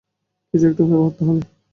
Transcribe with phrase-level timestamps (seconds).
[0.49, 1.41] কিছু একটা উপায় ভাবতে হবে।